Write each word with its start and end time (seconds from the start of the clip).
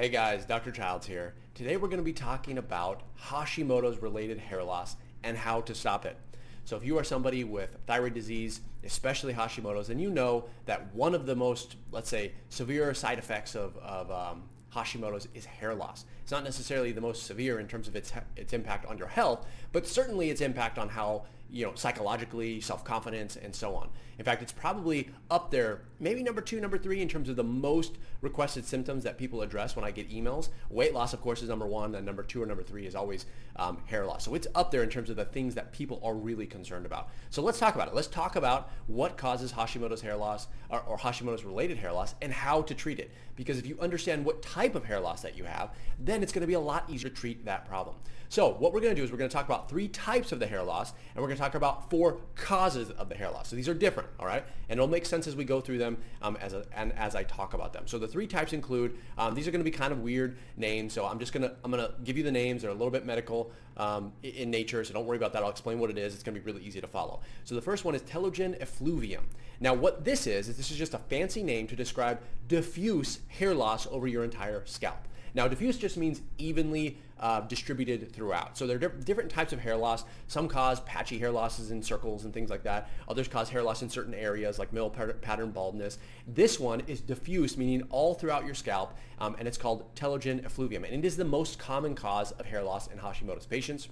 Hey 0.00 0.08
guys, 0.08 0.46
Dr. 0.46 0.70
Childs 0.70 1.06
here. 1.06 1.34
Today 1.52 1.76
we're 1.76 1.88
going 1.88 1.98
to 1.98 2.02
be 2.02 2.14
talking 2.14 2.56
about 2.56 3.02
Hashimoto's 3.22 4.00
related 4.00 4.38
hair 4.38 4.64
loss 4.64 4.96
and 5.22 5.36
how 5.36 5.60
to 5.60 5.74
stop 5.74 6.06
it. 6.06 6.16
So 6.64 6.74
if 6.78 6.82
you 6.86 6.96
are 6.96 7.04
somebody 7.04 7.44
with 7.44 7.76
thyroid 7.86 8.14
disease, 8.14 8.62
especially 8.82 9.34
Hashimoto's, 9.34 9.90
and 9.90 10.00
you 10.00 10.08
know 10.08 10.46
that 10.64 10.94
one 10.94 11.14
of 11.14 11.26
the 11.26 11.36
most, 11.36 11.76
let's 11.92 12.08
say, 12.08 12.32
severe 12.48 12.94
side 12.94 13.18
effects 13.18 13.54
of, 13.54 13.76
of 13.76 14.10
um, 14.10 14.44
Hashimoto's 14.74 15.28
is 15.34 15.44
hair 15.44 15.74
loss. 15.74 16.06
It's 16.22 16.32
not 16.32 16.44
necessarily 16.44 16.92
the 16.92 17.02
most 17.02 17.26
severe 17.26 17.60
in 17.60 17.68
terms 17.68 17.86
of 17.86 17.94
its, 17.94 18.10
its 18.36 18.54
impact 18.54 18.86
on 18.86 18.96
your 18.96 19.08
health, 19.08 19.46
but 19.70 19.86
certainly 19.86 20.30
its 20.30 20.40
impact 20.40 20.78
on 20.78 20.88
how 20.88 21.26
you 21.52 21.66
know, 21.66 21.72
psychologically, 21.74 22.60
self-confidence, 22.60 23.36
and 23.36 23.54
so 23.54 23.74
on. 23.74 23.88
In 24.18 24.24
fact, 24.24 24.42
it's 24.42 24.52
probably 24.52 25.08
up 25.30 25.50
there, 25.50 25.80
maybe 25.98 26.22
number 26.22 26.42
two, 26.42 26.60
number 26.60 26.76
three 26.76 27.00
in 27.00 27.08
terms 27.08 27.28
of 27.28 27.36
the 27.36 27.44
most 27.44 27.96
requested 28.20 28.66
symptoms 28.66 29.02
that 29.04 29.16
people 29.16 29.40
address 29.40 29.74
when 29.74 29.84
I 29.84 29.90
get 29.90 30.10
emails. 30.10 30.50
Weight 30.68 30.92
loss, 30.92 31.14
of 31.14 31.22
course, 31.22 31.42
is 31.42 31.48
number 31.48 31.66
one, 31.66 31.94
and 31.94 32.04
number 32.04 32.22
two 32.22 32.42
or 32.42 32.46
number 32.46 32.62
three 32.62 32.86
is 32.86 32.94
always 32.94 33.24
um, 33.56 33.78
hair 33.86 34.04
loss. 34.04 34.24
So 34.24 34.34
it's 34.34 34.46
up 34.54 34.70
there 34.70 34.82
in 34.82 34.90
terms 34.90 35.08
of 35.08 35.16
the 35.16 35.24
things 35.24 35.54
that 35.54 35.72
people 35.72 36.00
are 36.04 36.14
really 36.14 36.46
concerned 36.46 36.84
about. 36.84 37.08
So 37.30 37.42
let's 37.42 37.58
talk 37.58 37.74
about 37.74 37.88
it. 37.88 37.94
Let's 37.94 38.08
talk 38.08 38.36
about 38.36 38.70
what 38.86 39.16
causes 39.16 39.52
Hashimoto's 39.52 40.02
hair 40.02 40.16
loss 40.16 40.48
or, 40.68 40.80
or 40.82 40.98
Hashimoto's 40.98 41.44
related 41.44 41.78
hair 41.78 41.92
loss 41.92 42.14
and 42.20 42.32
how 42.32 42.62
to 42.62 42.74
treat 42.74 42.98
it. 42.98 43.10
Because 43.40 43.56
if 43.56 43.66
you 43.66 43.78
understand 43.80 44.22
what 44.26 44.42
type 44.42 44.74
of 44.74 44.84
hair 44.84 45.00
loss 45.00 45.22
that 45.22 45.34
you 45.34 45.44
have, 45.44 45.70
then 45.98 46.22
it's 46.22 46.30
going 46.30 46.42
to 46.42 46.46
be 46.46 46.52
a 46.52 46.60
lot 46.60 46.84
easier 46.90 47.08
to 47.08 47.16
treat 47.16 47.46
that 47.46 47.66
problem. 47.66 47.96
So 48.28 48.50
what 48.50 48.74
we're 48.74 48.82
going 48.82 48.94
to 48.94 49.00
do 49.00 49.02
is 49.02 49.10
we're 49.10 49.16
going 49.16 49.30
to 49.30 49.34
talk 49.34 49.46
about 49.46 49.70
three 49.70 49.88
types 49.88 50.30
of 50.30 50.40
the 50.40 50.46
hair 50.46 50.62
loss, 50.62 50.90
and 50.90 51.22
we're 51.22 51.28
going 51.28 51.38
to 51.38 51.42
talk 51.42 51.54
about 51.54 51.88
four 51.88 52.18
causes 52.36 52.90
of 52.90 53.08
the 53.08 53.14
hair 53.14 53.30
loss. 53.30 53.48
So 53.48 53.56
these 53.56 53.66
are 53.66 53.72
different, 53.72 54.10
all 54.20 54.26
right? 54.26 54.44
And 54.68 54.78
it'll 54.78 54.88
make 54.88 55.06
sense 55.06 55.26
as 55.26 55.36
we 55.36 55.44
go 55.44 55.62
through 55.62 55.78
them 55.78 55.96
um, 56.20 56.36
as 56.38 56.52
a, 56.52 56.66
and 56.76 56.92
as 56.92 57.16
I 57.16 57.22
talk 57.22 57.54
about 57.54 57.72
them. 57.72 57.84
So 57.86 57.98
the 57.98 58.06
three 58.06 58.26
types 58.26 58.52
include 58.52 58.98
um, 59.16 59.34
these 59.34 59.48
are 59.48 59.50
going 59.50 59.64
to 59.64 59.70
be 59.70 59.74
kind 59.76 59.90
of 59.90 60.00
weird 60.00 60.36
names. 60.58 60.92
So 60.92 61.06
I'm 61.06 61.18
just 61.18 61.32
going 61.32 61.42
to 61.42 61.56
I'm 61.64 61.70
going 61.70 61.82
to 61.82 61.94
give 62.04 62.18
you 62.18 62.22
the 62.22 62.30
names. 62.30 62.60
They're 62.60 62.70
a 62.70 62.74
little 62.74 62.90
bit 62.90 63.06
medical 63.06 63.52
um, 63.80 64.12
in 64.22 64.50
nature, 64.50 64.84
so 64.84 64.92
don't 64.92 65.06
worry 65.06 65.16
about 65.16 65.32
that. 65.32 65.42
I'll 65.42 65.50
explain 65.50 65.78
what 65.78 65.90
it 65.90 65.96
is. 65.96 66.12
It's 66.14 66.22
going 66.22 66.34
to 66.34 66.40
be 66.40 66.44
really 66.44 66.64
easy 66.64 66.80
to 66.80 66.86
follow. 66.86 67.20
So 67.44 67.54
the 67.54 67.62
first 67.62 67.84
one 67.84 67.94
is 67.94 68.02
telogen 68.02 68.60
effluvium. 68.60 69.24
Now 69.58 69.74
what 69.74 70.04
this 70.04 70.26
is 70.26 70.48
is 70.48 70.56
this 70.56 70.70
is 70.70 70.76
just 70.76 70.94
a 70.94 70.98
fancy 70.98 71.42
name 71.42 71.66
to 71.68 71.76
describe 71.76 72.20
diffuse 72.46 73.20
hair 73.28 73.54
loss 73.54 73.86
over 73.90 74.06
your 74.06 74.24
entire 74.24 74.62
scalp. 74.66 75.08
Now, 75.34 75.46
diffuse 75.48 75.78
just 75.78 75.96
means 75.96 76.22
evenly 76.38 76.98
uh, 77.20 77.42
distributed 77.42 78.10
throughout. 78.12 78.56
So 78.56 78.66
there 78.66 78.76
are 78.76 78.80
di- 78.80 79.04
different 79.04 79.30
types 79.30 79.52
of 79.52 79.60
hair 79.60 79.76
loss. 79.76 80.04
Some 80.26 80.48
cause 80.48 80.80
patchy 80.80 81.18
hair 81.18 81.30
losses 81.30 81.70
in 81.70 81.82
circles 81.82 82.24
and 82.24 82.34
things 82.34 82.50
like 82.50 82.62
that. 82.64 82.90
Others 83.08 83.28
cause 83.28 83.50
hair 83.50 83.62
loss 83.62 83.82
in 83.82 83.90
certain 83.90 84.14
areas 84.14 84.58
like 84.58 84.72
male 84.72 84.90
pattern 84.90 85.50
baldness. 85.50 85.98
This 86.26 86.58
one 86.58 86.80
is 86.86 87.00
diffuse, 87.00 87.56
meaning 87.56 87.82
all 87.90 88.14
throughout 88.14 88.44
your 88.46 88.54
scalp, 88.54 88.96
um, 89.18 89.36
and 89.38 89.46
it's 89.46 89.58
called 89.58 89.94
telogen 89.94 90.44
effluvium. 90.44 90.84
And 90.84 90.94
it 90.94 91.04
is 91.06 91.16
the 91.16 91.24
most 91.24 91.58
common 91.58 91.94
cause 91.94 92.32
of 92.32 92.46
hair 92.46 92.62
loss 92.62 92.86
in 92.86 92.98
Hashimoto's 92.98 93.46
patients. 93.46 93.88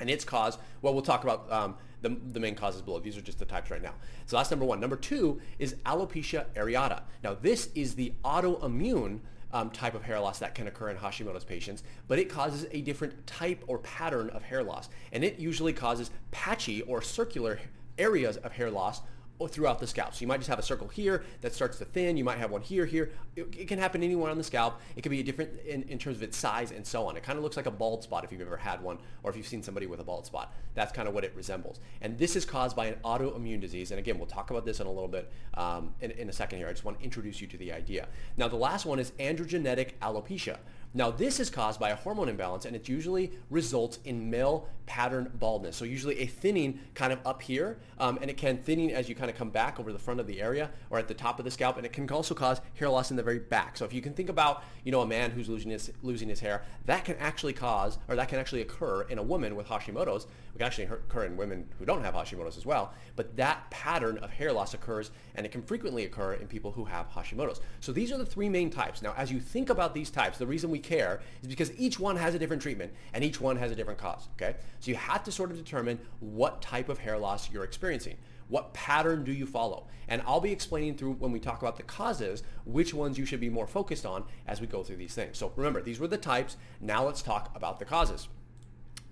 And 0.00 0.10
its 0.10 0.24
cause, 0.24 0.58
well, 0.82 0.92
we'll 0.92 1.02
talk 1.02 1.22
about 1.22 1.50
um, 1.52 1.76
the, 2.02 2.16
the 2.32 2.40
main 2.40 2.54
causes 2.54 2.82
below. 2.82 2.98
These 2.98 3.16
are 3.16 3.20
just 3.20 3.38
the 3.38 3.44
types 3.44 3.70
right 3.70 3.82
now. 3.82 3.94
So 4.26 4.36
that's 4.36 4.50
number 4.50 4.64
one. 4.66 4.80
Number 4.80 4.96
two 4.96 5.40
is 5.58 5.74
alopecia 5.86 6.46
areata. 6.54 7.02
Now, 7.22 7.34
this 7.34 7.68
is 7.74 7.94
the 7.94 8.12
autoimmune 8.24 9.20
um, 9.54 9.70
type 9.70 9.94
of 9.94 10.02
hair 10.02 10.20
loss 10.20 10.40
that 10.40 10.54
can 10.54 10.66
occur 10.66 10.90
in 10.90 10.96
Hashimoto's 10.96 11.44
patients, 11.44 11.84
but 12.08 12.18
it 12.18 12.28
causes 12.28 12.66
a 12.72 12.82
different 12.82 13.26
type 13.26 13.62
or 13.68 13.78
pattern 13.78 14.28
of 14.30 14.42
hair 14.42 14.62
loss. 14.62 14.88
And 15.12 15.24
it 15.24 15.38
usually 15.38 15.72
causes 15.72 16.10
patchy 16.32 16.82
or 16.82 17.00
circular 17.00 17.60
areas 17.96 18.36
of 18.38 18.52
hair 18.52 18.70
loss 18.70 19.00
throughout 19.48 19.78
the 19.80 19.86
scalp. 19.86 20.14
So 20.14 20.20
you 20.20 20.26
might 20.26 20.38
just 20.38 20.48
have 20.48 20.58
a 20.58 20.62
circle 20.62 20.88
here 20.88 21.24
that 21.40 21.54
starts 21.54 21.78
to 21.78 21.84
thin. 21.84 22.16
You 22.16 22.24
might 22.24 22.38
have 22.38 22.50
one 22.50 22.62
here, 22.62 22.86
here. 22.86 23.12
It, 23.36 23.54
it 23.58 23.68
can 23.68 23.78
happen 23.78 24.02
anywhere 24.02 24.30
on 24.30 24.38
the 24.38 24.44
scalp. 24.44 24.80
It 24.96 25.02
can 25.02 25.10
be 25.10 25.20
a 25.20 25.22
different 25.22 25.58
in, 25.66 25.82
in 25.84 25.98
terms 25.98 26.16
of 26.16 26.22
its 26.22 26.36
size 26.36 26.70
and 26.70 26.86
so 26.86 27.06
on. 27.06 27.16
It 27.16 27.22
kind 27.22 27.36
of 27.36 27.42
looks 27.42 27.56
like 27.56 27.66
a 27.66 27.70
bald 27.70 28.02
spot 28.02 28.24
if 28.24 28.32
you've 28.32 28.40
ever 28.40 28.56
had 28.56 28.80
one 28.80 28.98
or 29.22 29.30
if 29.30 29.36
you've 29.36 29.46
seen 29.46 29.62
somebody 29.62 29.86
with 29.86 30.00
a 30.00 30.04
bald 30.04 30.24
spot. 30.24 30.54
That's 30.74 30.92
kind 30.92 31.08
of 31.08 31.14
what 31.14 31.24
it 31.24 31.32
resembles. 31.34 31.80
And 32.00 32.16
this 32.16 32.36
is 32.36 32.44
caused 32.44 32.76
by 32.76 32.86
an 32.86 32.96
autoimmune 33.04 33.60
disease. 33.60 33.90
And 33.90 33.98
again, 33.98 34.18
we'll 34.18 34.26
talk 34.26 34.50
about 34.50 34.64
this 34.64 34.80
in 34.80 34.86
a 34.86 34.92
little 34.92 35.08
bit 35.08 35.30
um, 35.54 35.94
in, 36.00 36.12
in 36.12 36.28
a 36.28 36.32
second 36.32 36.58
here. 36.58 36.68
I 36.68 36.72
just 36.72 36.84
want 36.84 36.98
to 36.98 37.04
introduce 37.04 37.40
you 37.40 37.46
to 37.48 37.56
the 37.56 37.72
idea. 37.72 38.08
Now, 38.36 38.48
the 38.48 38.56
last 38.56 38.86
one 38.86 38.98
is 38.98 39.10
androgenetic 39.18 39.94
alopecia. 40.00 40.58
Now 40.96 41.10
this 41.10 41.40
is 41.40 41.50
caused 41.50 41.80
by 41.80 41.90
a 41.90 41.96
hormone 41.96 42.28
imbalance 42.28 42.64
and 42.64 42.76
it 42.76 42.88
usually 42.88 43.32
results 43.50 43.98
in 44.04 44.30
male 44.30 44.68
pattern 44.86 45.30
baldness. 45.34 45.76
So 45.76 45.84
usually 45.84 46.20
a 46.20 46.26
thinning 46.26 46.78
kind 46.94 47.12
of 47.12 47.18
up 47.24 47.42
here 47.42 47.78
um, 47.98 48.18
and 48.20 48.30
it 48.30 48.36
can 48.36 48.58
thinning 48.58 48.92
as 48.92 49.08
you 49.08 49.14
kind 49.14 49.30
of 49.30 49.36
come 49.36 49.50
back 49.50 49.80
over 49.80 49.92
the 49.92 49.98
front 49.98 50.20
of 50.20 50.26
the 50.26 50.40
area 50.40 50.70
or 50.90 50.98
at 50.98 51.08
the 51.08 51.14
top 51.14 51.38
of 51.38 51.44
the 51.44 51.50
scalp 51.50 51.76
and 51.76 51.86
it 51.86 51.92
can 51.92 52.08
also 52.10 52.34
cause 52.34 52.60
hair 52.74 52.88
loss 52.88 53.10
in 53.10 53.16
the 53.16 53.22
very 53.22 53.38
back. 53.38 53.76
So 53.76 53.84
if 53.84 53.92
you 53.92 54.00
can 54.00 54.12
think 54.12 54.28
about, 54.28 54.62
you 54.84 54.92
know, 54.92 55.00
a 55.00 55.06
man 55.06 55.30
who's 55.30 55.48
losing 55.48 55.70
his, 55.70 55.92
losing 56.02 56.28
his 56.28 56.40
hair, 56.40 56.62
that 56.86 57.04
can 57.04 57.16
actually 57.16 57.54
cause 57.54 57.98
or 58.08 58.16
that 58.16 58.28
can 58.28 58.38
actually 58.38 58.62
occur 58.62 59.02
in 59.02 59.18
a 59.18 59.22
woman 59.22 59.56
with 59.56 59.66
Hashimoto's. 59.66 60.24
It 60.54 60.58
can 60.58 60.66
actually 60.66 60.84
occur 60.84 61.24
in 61.24 61.36
women 61.36 61.66
who 61.78 61.84
don't 61.84 62.02
have 62.02 62.14
Hashimoto's 62.14 62.56
as 62.56 62.66
well. 62.66 62.92
But 63.16 63.36
that 63.36 63.68
pattern 63.70 64.18
of 64.18 64.30
hair 64.30 64.52
loss 64.52 64.74
occurs 64.74 65.10
and 65.34 65.44
it 65.44 65.50
can 65.50 65.62
frequently 65.62 66.04
occur 66.04 66.34
in 66.34 66.46
people 66.46 66.70
who 66.70 66.84
have 66.84 67.10
Hashimoto's. 67.10 67.60
So 67.80 67.90
these 67.90 68.12
are 68.12 68.18
the 68.18 68.26
three 68.26 68.48
main 68.48 68.70
types. 68.70 69.02
Now 69.02 69.14
as 69.16 69.32
you 69.32 69.40
think 69.40 69.70
about 69.70 69.94
these 69.94 70.10
types, 70.10 70.38
the 70.38 70.46
reason 70.46 70.70
we 70.70 70.78
care 70.84 71.20
is 71.42 71.48
because 71.48 71.72
each 71.78 71.98
one 71.98 72.16
has 72.16 72.34
a 72.34 72.38
different 72.38 72.62
treatment 72.62 72.92
and 73.12 73.24
each 73.24 73.40
one 73.40 73.56
has 73.56 73.72
a 73.72 73.74
different 73.74 73.98
cause, 73.98 74.28
okay? 74.36 74.56
So 74.80 74.90
you 74.90 74.96
have 74.96 75.24
to 75.24 75.32
sort 75.32 75.50
of 75.50 75.56
determine 75.56 75.98
what 76.20 76.62
type 76.62 76.88
of 76.88 76.98
hair 76.98 77.18
loss 77.18 77.50
you're 77.50 77.64
experiencing. 77.64 78.16
What 78.48 78.74
pattern 78.74 79.24
do 79.24 79.32
you 79.32 79.46
follow? 79.46 79.86
And 80.06 80.22
I'll 80.26 80.40
be 80.40 80.52
explaining 80.52 80.96
through 80.96 81.14
when 81.14 81.32
we 81.32 81.40
talk 81.40 81.62
about 81.62 81.76
the 81.76 81.82
causes, 81.82 82.42
which 82.66 82.92
ones 82.92 83.18
you 83.18 83.24
should 83.24 83.40
be 83.40 83.48
more 83.48 83.66
focused 83.66 84.04
on 84.04 84.24
as 84.46 84.60
we 84.60 84.66
go 84.66 84.82
through 84.82 84.96
these 84.96 85.14
things. 85.14 85.38
So 85.38 85.52
remember, 85.56 85.80
these 85.80 85.98
were 85.98 86.08
the 86.08 86.18
types. 86.18 86.56
Now 86.80 87.04
let's 87.06 87.22
talk 87.22 87.50
about 87.56 87.78
the 87.78 87.86
causes. 87.86 88.28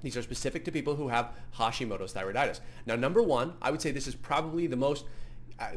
These 0.02 0.16
are 0.16 0.22
specific 0.22 0.64
to 0.64 0.72
people 0.72 0.96
who 0.96 1.08
have 1.08 1.32
Hashimoto's 1.56 2.12
thyroiditis. 2.12 2.60
Now, 2.86 2.96
number 2.96 3.22
one, 3.22 3.54
I 3.62 3.70
would 3.70 3.80
say 3.80 3.90
this 3.90 4.08
is 4.08 4.14
probably 4.14 4.66
the 4.66 4.76
most 4.76 5.04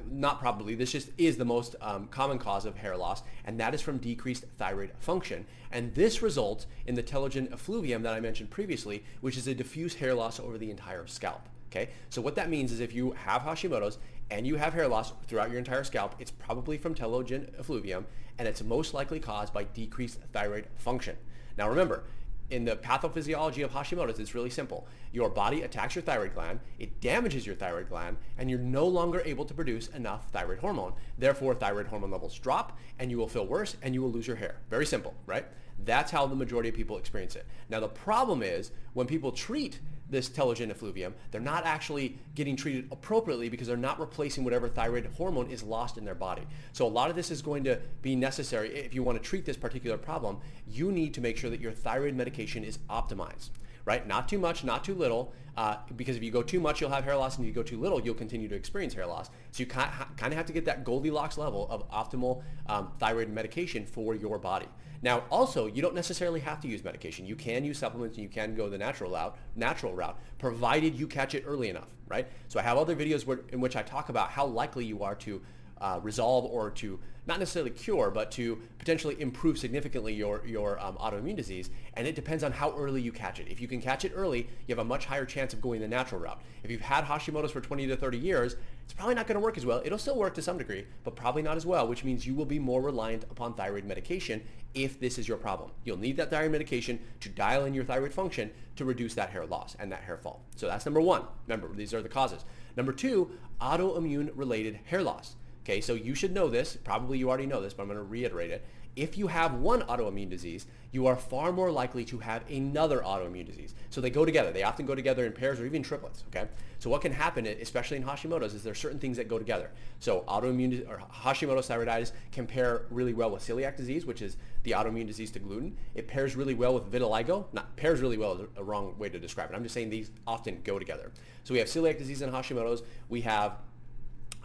not 0.10 0.40
probably, 0.40 0.76
this 0.76 0.92
just 0.92 1.10
is 1.18 1.38
the 1.38 1.46
most 1.46 1.76
um, 1.82 2.08
common 2.08 2.38
cause 2.38 2.66
of 2.66 2.78
hair 2.78 2.96
loss, 2.96 3.24
and 3.46 3.60
that 3.60 3.74
is 3.74 3.82
from 3.82 3.98
decreased 3.98 4.46
thyroid 4.58 4.92
function. 5.00 5.46
And 5.72 5.94
this 5.96 6.22
results 6.22 6.68
in 6.86 6.96
the 6.96 7.04
telogen 7.04 7.52
effluvium 7.52 8.04
that 8.04 8.14
I 8.14 8.20
mentioned 8.20 8.50
previously, 8.50 9.04
which 9.22 9.38
is 9.38 9.48
a 9.48 9.56
diffuse 9.56 9.96
hair 9.96 10.14
loss 10.14 10.40
over 10.40 10.58
the 10.58 10.72
entire 10.72 11.08
scalp. 11.08 11.50
Okay, 11.72 11.90
so 12.10 12.22
what 12.22 12.36
that 12.36 12.50
means 12.50 12.72
is 12.72 12.80
if 12.80 12.94
you 12.94 13.12
have 13.12 13.42
Hashimoto's 13.42 13.98
and 14.32 14.48
you 14.48 14.56
have 14.56 14.74
hair 14.74 14.88
loss 14.88 15.12
throughout 15.28 15.50
your 15.50 15.60
entire 15.60 15.84
scalp, 15.84 16.16
it's 16.20 16.32
probably 16.32 16.78
from 16.78 16.96
telogen 16.96 17.58
effluvium, 17.60 18.06
and 18.38 18.48
it's 18.48 18.64
most 18.64 18.94
likely 18.94 19.20
caused 19.20 19.54
by 19.54 19.66
decreased 19.66 20.20
thyroid 20.32 20.68
function. 20.78 21.18
Now 21.58 21.70
remember, 21.70 22.04
in 22.50 22.66
the 22.66 22.76
pathophysiology 22.76 23.64
of 23.64 23.72
Hashimoto's, 23.72 24.20
it's 24.20 24.36
really 24.36 24.50
simple. 24.50 24.88
Your 25.12 25.30
body 25.30 25.64
attacks 25.64 25.96
your 25.96 26.04
thyroid 26.04 26.34
gland, 26.34 26.60
it 26.78 27.02
damages 27.02 27.46
your 27.46 27.56
thyroid 27.56 27.90
gland, 27.90 28.18
and 28.38 28.50
you're 28.50 28.60
no 28.60 28.88
longer 28.88 29.22
able 29.26 29.46
to 29.46 29.54
produce 29.54 29.88
enough 29.88 30.30
thyroid 30.30 30.60
hormone. 30.60 30.94
Therefore, 31.18 31.56
thyroid 31.56 31.88
hormone 31.88 32.12
levels 32.12 32.38
drop, 32.38 32.78
and 33.00 33.10
you 33.10 33.18
will 33.18 33.28
feel 33.28 33.48
worse, 33.48 33.78
and 33.82 33.94
you 33.94 34.02
will 34.02 34.12
lose 34.12 34.28
your 34.28 34.36
hair. 34.36 34.58
Very 34.70 34.86
simple, 34.86 35.14
right? 35.26 35.46
That's 35.84 36.12
how 36.12 36.26
the 36.26 36.36
majority 36.36 36.70
of 36.70 36.76
people 36.76 36.98
experience 36.98 37.36
it. 37.36 37.46
Now, 37.70 37.80
the 37.80 37.88
problem 37.88 38.44
is 38.44 38.72
when 38.94 39.08
people 39.08 39.32
treat 39.32 39.80
this 40.10 40.30
telogen 40.30 40.70
effluvium, 40.70 41.14
they're 41.32 41.42
not 41.42 41.66
actually 41.66 42.18
getting 42.36 42.56
treated 42.56 42.88
appropriately 42.92 43.50
because 43.50 43.68
they're 43.68 43.78
not 43.78 44.00
replacing 44.00 44.44
whatever 44.44 44.70
thyroid 44.70 45.10
hormone 45.18 45.50
is 45.50 45.64
lost 45.64 45.98
in 45.98 46.06
their 46.06 46.16
body. 46.16 46.44
So 46.74 46.86
a 46.86 46.88
lot 46.88 47.10
of 47.10 47.16
this 47.16 47.32
is 47.32 47.42
going 47.42 47.64
to 47.64 47.80
be 48.02 48.16
necessary. 48.16 48.70
If 48.76 48.94
you 48.94 49.04
want 49.04 49.22
to 49.22 49.24
treat 49.24 49.46
this 49.46 49.58
particular 49.58 49.98
problem, 49.98 50.38
you 50.68 50.92
need 50.92 51.14
to 51.16 51.22
make 51.22 51.38
sure 51.38 51.50
that 51.50 51.60
your 51.60 51.72
thyroid 51.72 52.16
medication 52.16 52.64
is 52.64 52.78
optimized 52.90 53.50
right? 53.86 54.06
Not 54.08 54.28
too 54.28 54.40
much, 54.40 54.64
not 54.64 54.84
too 54.84 54.96
little, 54.96 55.34
uh, 55.58 55.78
because 55.96 56.18
if 56.18 56.24
you 56.24 56.32
go 56.32 56.42
too 56.42 56.60
much, 56.60 56.82
you'll 56.82 56.90
have 56.90 57.04
hair 57.04 57.16
loss, 57.16 57.38
and 57.38 57.46
if 57.46 57.48
you 57.48 57.54
go 57.54 57.64
too 57.64 57.80
little, 57.80 58.02
you'll 58.02 58.16
continue 58.16 58.48
to 58.50 58.56
experience 58.56 58.94
hair 58.94 59.06
loss. 59.06 59.30
So 59.52 59.62
you 59.62 59.68
kind 59.68 59.90
of 60.20 60.34
have 60.34 60.46
to 60.48 60.54
get 60.54 60.66
that 60.66 60.84
Goldilocks 60.84 61.38
level 61.38 61.68
of 61.70 61.90
optimal 61.90 62.44
um, 62.68 62.92
thyroid 63.00 63.30
medication 63.30 63.86
for 63.86 64.16
your 64.16 64.38
body. 64.38 64.68
Now, 65.02 65.24
also, 65.30 65.68
you 65.68 65.82
don't 65.82 65.96
necessarily 65.96 66.40
have 66.40 66.60
to 66.62 66.68
use 66.68 66.84
medication. 66.84 67.26
You 67.26 67.36
can 67.36 67.64
use 67.64 67.78
supplements, 67.78 68.18
and 68.18 68.24
you 68.24 68.30
can 68.30 68.56
go 68.56 68.70
the 68.70 68.78
natural 68.78 69.12
route, 69.12 69.38
natural 69.56 69.94
route, 69.94 70.20
provided 70.40 70.96
you 70.96 71.08
catch 71.08 71.36
it 71.36 71.44
early 71.46 71.70
enough, 71.70 71.90
right? 72.08 72.28
So 72.48 72.60
I 72.60 72.64
have 72.64 72.78
other 72.78 72.96
videos 72.96 73.26
where, 73.26 73.40
in 73.50 73.62
which 73.62 73.76
I 73.76 73.84
talk 73.84 74.10
about 74.10 74.30
how 74.30 74.46
likely 74.46 74.84
you 74.84 75.04
are 75.04 75.16
to 75.16 75.42
uh, 75.86 76.00
resolve 76.02 76.46
or 76.46 76.72
to 76.72 77.00
not 77.28 77.40
necessarily 77.40 77.72
cure, 77.72 78.10
but 78.10 78.32
to 78.32 78.60
potentially 78.80 79.20
improve 79.20 79.58
significantly 79.58 80.14
your, 80.14 80.42
your 80.46 80.80
um, 80.84 80.96
autoimmune 80.98 81.36
disease. 81.36 81.70
And 81.94 82.08
it 82.08 82.16
depends 82.16 82.44
on 82.44 82.52
how 82.52 82.76
early 82.76 83.02
you 83.02 83.12
catch 83.12 83.40
it. 83.40 83.48
If 83.50 83.60
you 83.62 83.68
can 83.68 83.82
catch 83.82 84.04
it 84.04 84.12
early, 84.16 84.48
you 84.68 84.76
have 84.76 84.80
a 84.80 84.88
much 84.88 85.06
higher 85.06 85.26
chance 85.26 85.54
of 85.54 85.62
going 85.62 85.82
the 85.82 85.88
natural 85.88 86.22
route. 86.22 86.42
If 86.64 86.72
you've 86.72 86.82
had 86.82 87.04
Hashimoto's 87.04 87.52
for 87.52 87.62
20 87.62 87.88
to 87.88 87.96
30 87.96 88.18
years, 88.18 88.56
it's 88.84 88.94
probably 88.94 89.16
not 89.16 89.28
going 89.28 89.36
to 89.36 89.44
work 89.44 89.58
as 89.58 89.66
well. 89.66 89.82
It'll 89.86 89.98
still 90.00 90.18
work 90.18 90.34
to 90.36 90.42
some 90.42 90.58
degree, 90.58 90.86
but 91.04 91.16
probably 91.16 91.44
not 91.44 91.58
as 91.58 91.66
well, 91.66 91.88
which 91.88 92.04
means 92.04 92.26
you 92.26 92.34
will 92.34 92.46
be 92.46 92.60
more 92.60 92.82
reliant 92.82 93.24
upon 93.26 93.54
thyroid 93.54 93.86
medication 93.86 94.42
if 94.74 95.00
this 95.00 95.18
is 95.20 95.28
your 95.28 95.38
problem. 95.38 95.72
You'll 95.84 95.98
need 95.98 96.18
that 96.18 96.32
thyroid 96.32 96.52
medication 96.52 97.00
to 97.22 97.30
dial 97.30 97.66
in 97.66 97.76
your 97.76 97.86
thyroid 97.86 98.14
function 98.14 98.52
to 98.76 98.86
reduce 98.86 99.14
that 99.16 99.30
hair 99.30 99.46
loss 99.46 99.76
and 99.80 99.92
that 99.92 100.04
hair 100.04 100.18
fall. 100.18 100.42
So 100.56 100.68
that's 100.68 100.86
number 100.86 101.02
one. 101.02 101.24
Remember, 101.48 101.74
these 101.76 101.94
are 101.94 102.02
the 102.02 102.10
causes. 102.10 102.44
Number 102.76 102.92
two, 102.92 103.32
autoimmune 103.62 104.32
related 104.36 104.80
hair 104.86 105.02
loss. 105.02 105.36
Okay, 105.66 105.82
so 105.82 105.96
you 105.96 106.14
should 106.14 106.32
know 106.32 106.48
this. 106.48 106.78
Probably 106.84 107.18
you 107.18 107.28
already 107.28 107.48
know 107.48 107.60
this, 107.60 107.74
but 107.74 107.82
I'm 107.84 107.90
going 107.90 107.98
to 107.98 108.04
reiterate 108.04 108.52
it. 108.52 108.64
if 108.96 109.18
you 109.18 109.28
have 109.28 109.56
one 109.56 109.82
autoimmune 109.84 110.30
disease, 110.30 110.66
you 110.92 111.08
are 111.08 111.16
far 111.18 111.52
more 111.52 111.70
likely 111.70 112.06
to 112.06 112.20
have 112.20 112.50
another 112.50 113.00
autoimmune 113.00 113.46
disease. 113.46 113.76
So 113.90 114.00
they 114.00 114.10
go 114.10 114.24
together. 114.24 114.52
They 114.52 114.64
often 114.64 114.86
go 114.86 114.96
together 114.96 115.26
in 115.26 115.34
pairs 115.34 115.60
or 115.60 115.66
even 115.66 115.84
triplets, 115.84 116.24
okay? 116.30 116.48
So 116.80 116.90
what 116.90 117.02
can 117.02 117.12
happen, 117.12 117.46
especially 117.46 117.98
in 117.98 118.04
Hashimoto's, 118.04 118.54
is 118.54 118.64
there 118.64 118.72
are 118.72 118.76
certain 118.76 119.00
things 119.00 119.18
that 119.18 119.28
go 119.28 119.38
together. 119.38 119.72
So 120.00 120.24
autoimmune 120.28 120.88
or 120.90 121.02
Hashimoto's 121.14 121.68
thyroiditis 121.68 122.14
can 122.32 122.48
pair 122.48 122.84
really 122.90 123.14
well 123.14 123.32
with 123.32 123.46
celiac 123.46 123.76
disease, 123.76 124.06
which 124.06 124.22
is 124.22 124.38
the 124.64 124.72
autoimmune 124.72 125.08
disease 125.08 125.32
to 125.32 125.40
gluten. 125.40 125.76
It 125.94 126.08
pairs 126.08 126.36
really 126.36 126.54
well 126.54 126.74
with 126.74 126.90
vitiligo. 126.90 127.46
Not 127.52 127.76
pairs 127.76 128.00
really 128.00 128.18
well 128.18 128.34
is 128.34 128.48
a 128.56 128.64
wrong 128.64 128.98
way 128.98 129.10
to 129.10 129.20
describe 129.20 129.52
it. 129.52 129.56
I'm 129.56 129.64
just 129.64 129.74
saying 129.74 129.90
these 129.90 130.12
often 130.26 130.62
go 130.64 130.80
together. 130.80 131.12
So 131.44 131.54
we 131.54 131.60
have 131.60 131.68
celiac 131.68 131.98
disease 131.98 132.22
and 132.22 132.32
Hashimoto's. 132.32 132.84
We 133.10 133.22
have, 133.22 133.58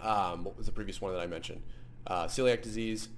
um, 0.03 0.45
what 0.45 0.57
was 0.57 0.67
the 0.67 0.73
previous 0.73 1.01
one 1.01 1.13
that 1.13 1.21
I 1.21 1.27
mentioned? 1.27 1.63
Uh, 2.07 2.25
celiac 2.25 2.63
disease, 2.63 3.09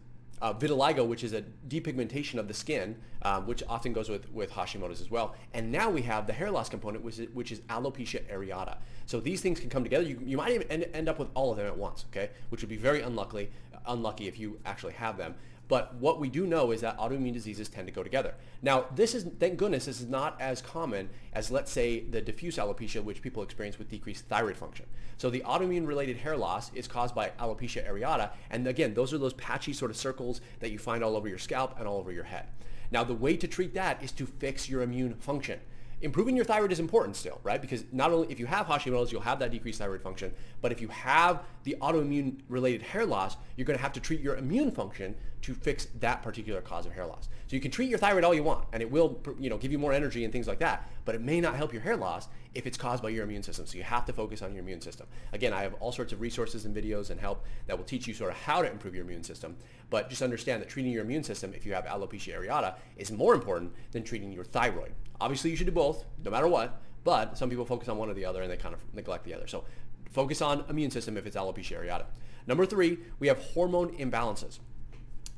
uh, 0.43 0.53
vitiligo, 0.53 1.07
which 1.07 1.23
is 1.23 1.33
a 1.33 1.43
depigmentation 1.69 2.39
of 2.39 2.49
the 2.49 2.55
skin, 2.55 2.97
um, 3.23 3.47
which 3.47 3.63
often 3.69 3.93
goes 3.93 4.09
with, 4.09 4.31
with 4.33 4.51
Hashimoto's 4.51 5.01
as 5.01 5.11
well. 5.11 5.37
And 5.55 5.71
now 5.71 5.89
we 5.89 6.03
have 6.03 6.27
the 6.27 6.33
hair 6.33 6.51
loss 6.51 6.69
component, 6.69 7.05
which 7.05 7.21
is, 7.21 7.29
which 7.33 7.53
is 7.53 7.61
alopecia 7.61 8.23
areata. 8.31 8.77
So 9.07 9.21
these 9.21 9.41
things 9.41 9.61
can 9.61 9.71
come 9.71 9.85
together. 9.85 10.05
You, 10.05 10.21
you 10.25 10.37
might 10.37 10.53
even 10.53 10.67
end, 10.69 10.87
end 10.93 11.09
up 11.09 11.19
with 11.19 11.29
all 11.35 11.53
of 11.53 11.59
them 11.59 11.67
at 11.67 11.77
once, 11.77 12.05
okay? 12.11 12.31
Which 12.49 12.61
would 12.61 12.71
be 12.71 12.77
very 12.77 13.03
unlucky, 13.03 13.51
unlucky 13.87 14.27
if 14.27 14.39
you 14.39 14.59
actually 14.67 14.95
have 14.95 15.17
them. 15.17 15.37
But 15.73 15.95
what 15.95 16.21
we 16.21 16.29
do 16.29 16.47
know 16.47 16.71
is 16.71 16.83
that 16.83 16.99
autoimmune 16.99 17.33
diseases 17.33 17.71
tend 17.71 17.87
to 17.87 17.95
go 17.95 18.03
together. 18.03 18.35
Now, 18.61 18.85
this 18.95 19.15
is, 19.15 19.25
thank 19.41 19.57
goodness, 19.57 19.87
this 19.87 20.03
is 20.03 20.07
not 20.07 20.39
as 20.39 20.61
common 20.61 21.09
as, 21.33 21.51
let's 21.51 21.73
say, 21.73 22.01
the 22.01 22.21
diffuse 22.21 22.59
alopecia, 22.59 23.03
which 23.03 23.23
people 23.23 23.43
experience 23.43 23.79
with 23.79 23.89
decreased 23.89 24.27
thyroid 24.27 24.59
function. 24.59 24.85
So 25.17 25.31
the 25.31 25.41
autoimmune-related 25.41 26.19
hair 26.19 26.37
loss 26.37 26.71
is 26.75 26.87
caused 26.87 27.15
by 27.15 27.31
alopecia 27.41 27.91
areata. 27.91 28.33
And 28.51 28.69
again, 28.69 28.93
those 28.93 29.15
are 29.15 29.19
those 29.19 29.33
patchy 29.33 29.73
sort 29.73 29.91
of 29.91 29.97
circles 29.97 30.43
that 30.61 30.73
you 30.73 30.79
find 30.79 31.03
all 31.03 31.17
over 31.17 31.27
your 31.27 31.39
scalp 31.39 31.79
and 31.79 31.89
all 31.89 31.97
over 31.97 32.13
your 32.13 32.25
head. 32.25 32.49
Now, 32.91 33.03
the 33.03 33.15
way 33.15 33.39
to 33.39 33.49
treat 33.49 33.73
that 33.73 34.03
is 34.03 34.13
to 34.13 34.27
fix 34.27 34.69
your 34.69 34.83
immune 34.83 35.15
function 35.15 35.59
improving 36.03 36.35
your 36.35 36.45
thyroid 36.45 36.73
is 36.73 36.81
important 36.81 37.17
still, 37.17 37.41
right? 37.45 37.63
Because 37.63 37.85
not 37.93 38.11
only 38.11 38.31
if 38.31 38.39
you 38.39 38.47
have 38.47 38.67
Hashimoto's, 38.67 39.13
you'll 39.13 39.21
have 39.23 39.39
that 39.39 39.53
decreased 39.53 39.79
thyroid 39.79 40.03
function, 40.03 40.35
but 40.61 40.73
if 40.73 40.81
you 40.81 40.89
have 40.89 41.43
the 41.63 41.77
autoimmune 41.81 42.41
related 42.49 42.83
hair 42.83 43.07
loss, 43.07 43.37
you're 43.57 43.65
going 43.65 43.79
to 43.79 43.83
have 43.83 43.93
to 43.93 44.01
treat 44.01 44.21
your 44.21 44.37
immune 44.37 44.73
function 44.73 45.15
to 45.43 45.55
fix 45.55 45.87
that 45.99 46.23
particular 46.23 46.61
cause 46.61 46.87
of 46.87 46.93
hair 46.93 47.07
loss. 47.07 47.29
So 47.49 47.57
you 47.57 47.61
can 47.61 47.71
treat 47.71 47.91
your 47.91 47.99
thyroid 47.99 48.25
all 48.25 48.33
you 48.33 48.45
want, 48.45 48.67
and 48.73 48.81
it 48.81 48.91
will, 48.91 49.21
you 49.39 49.51
know, 49.51 49.59
give 49.59 49.73
you 49.73 49.79
more 49.79 49.93
energy 49.93 50.25
and 50.25 50.33
things 50.33 50.47
like 50.47 50.61
that, 50.61 50.89
but 51.05 51.15
it 51.15 51.21
may 51.21 51.41
not 51.41 51.57
help 51.57 51.73
your 51.73 51.83
hair 51.83 51.97
loss 51.97 52.29
if 52.55 52.67
it's 52.67 52.79
caused 52.79 53.03
by 53.03 53.09
your 53.09 53.25
immune 53.25 53.43
system. 53.43 53.67
So 53.67 53.77
you 53.77 53.85
have 53.85 54.07
to 54.07 54.13
focus 54.13 54.41
on 54.41 54.55
your 54.55 54.63
immune 54.63 54.81
system. 54.81 55.07
Again, 55.33 55.53
I 55.53 55.63
have 55.63 55.75
all 55.75 55.93
sorts 55.93 56.13
of 56.13 56.21
resources 56.21 56.65
and 56.65 56.75
videos 56.75 57.11
and 57.11 57.21
help 57.21 57.45
that 57.67 57.77
will 57.77 57.85
teach 57.85 58.07
you 58.07 58.15
sort 58.15 58.31
of 58.31 58.37
how 58.37 58.63
to 58.63 58.71
improve 58.71 58.95
your 58.95 59.05
immune 59.05 59.25
system, 59.25 59.57
but 59.91 60.09
just 60.09 60.23
understand 60.23 60.63
that 60.63 60.69
treating 60.69 60.93
your 60.93 61.03
immune 61.03 61.25
system 61.25 61.53
if 61.55 61.67
you 61.67 61.75
have 61.75 61.85
alopecia 61.85 62.39
areata 62.39 62.75
is 62.97 63.11
more 63.11 63.35
important 63.35 63.73
than 63.91 64.03
treating 64.05 64.33
your 64.33 64.45
thyroid. 64.45 64.93
Obviously, 65.21 65.51
you 65.51 65.57
should 65.57 65.67
do 65.67 65.73
both, 65.73 66.05
no 66.25 66.31
matter 66.31 66.49
what, 66.49 66.81
but 67.05 67.37
some 67.37 67.51
people 67.51 67.65
focus 67.65 67.89
on 67.89 67.99
one 67.99 68.09
or 68.09 68.15
the 68.15 68.25
other 68.25 68.43
and 68.43 68.51
they 68.51 68.57
kind 68.57 68.75
of 68.75 68.81
neglect 68.95 69.25
the 69.25 69.35
other. 69.35 69.47
So 69.47 69.65
focus 70.13 70.41
on 70.41 70.65
immune 70.69 70.91
system 70.91 71.17
if 71.17 71.27
it's 71.27 71.37
alopecia 71.37 71.81
areata. 71.81 72.05
Number 72.47 72.67
three, 72.67 72.99
we 73.19 73.29
have 73.29 73.39
hormone 73.39 73.97
imbalances. 73.99 74.59